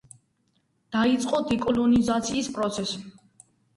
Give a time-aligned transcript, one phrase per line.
[0.95, 3.03] დაიწყო დეკოლონიზაციის პროცესი.